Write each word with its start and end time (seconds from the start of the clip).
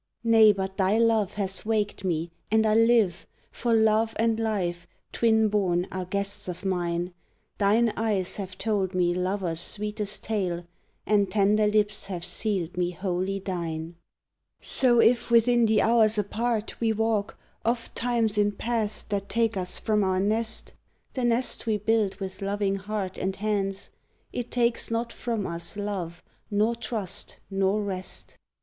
Nay, 0.23 0.51
but 0.51 0.77
thy 0.77 0.97
Love 0.97 1.35
has 1.35 1.63
waked 1.63 2.03
me, 2.03 2.31
and 2.49 2.65
I 2.65 2.73
live! 2.73 3.27
For 3.51 3.71
love 3.75 4.15
and 4.17 4.39
life, 4.39 4.87
twin 5.11 5.47
born, 5.47 5.85
are 5.91 6.05
guests 6.05 6.47
of 6.47 6.65
mine, 6.65 7.13
Thine 7.59 7.93
eyes 7.95 8.37
have 8.37 8.57
told 8.57 8.95
me 8.95 9.13
lover's 9.13 9.59
sweetest 9.59 10.23
tale, 10.23 10.65
And 11.05 11.29
tender 11.29 11.67
lips 11.67 12.07
have 12.07 12.25
sealed 12.25 12.77
me 12.77 12.89
wholly 12.89 13.37
thine! 13.37 13.95
So, 14.59 14.99
if 14.99 15.29
within 15.29 15.67
the 15.67 15.83
hours 15.83 16.17
apart 16.17 16.81
we 16.81 16.91
walk 16.91 17.37
Ofttimes 17.63 18.39
in 18.39 18.53
paths 18.53 19.03
that 19.03 19.29
take 19.29 19.55
us 19.55 19.77
from 19.77 20.03
our 20.03 20.19
nest 20.19 20.73
The 21.13 21.23
nest 21.25 21.67
we 21.67 21.77
built 21.77 22.19
with 22.19 22.41
loving 22.41 22.77
heart 22.77 23.19
and 23.19 23.35
hands 23.35 23.91
It 24.33 24.49
takes 24.49 24.89
not 24.89 25.13
from 25.13 25.45
us 25.45 25.77
love 25.77 26.23
nor 26.49 26.75
trust 26.75 27.37
nor 27.51 27.83
rest! 27.83 28.39